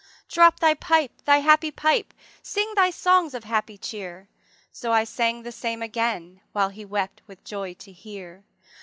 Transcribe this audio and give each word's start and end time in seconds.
``Drop 0.27 0.57
thy 0.57 0.73
pipe, 0.73 1.11
thy 1.25 1.37
happy 1.41 1.69
pipe; 1.69 2.11
Sing 2.41 2.73
thy 2.75 2.89
songs 2.89 3.35
of 3.35 3.43
happy 3.43 3.77
chear:'' 3.77 4.27
So 4.71 4.91
I 4.91 5.03
sung 5.03 5.43
the 5.43 5.51
same 5.51 5.83
again, 5.83 6.41
While 6.53 6.69
he 6.69 6.85
wept 6.85 7.21
with 7.27 7.43
joy 7.43 7.75
to 7.75 7.91
hear. 7.91 8.43